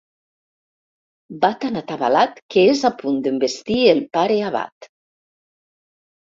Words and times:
Va 1.43 1.51
tan 1.65 1.77
atabalat 1.81 2.39
que 2.55 2.63
és 2.71 2.81
a 2.89 2.91
punt 3.03 3.19
d'envestir 3.27 3.79
el 3.93 4.03
pare 4.19 4.41
abat. 4.49 4.91